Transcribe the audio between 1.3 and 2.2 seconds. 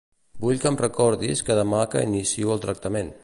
que demà que